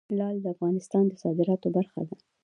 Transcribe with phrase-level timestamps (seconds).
[0.17, 2.15] لعل د افغانستان د صادراتو برخه ده.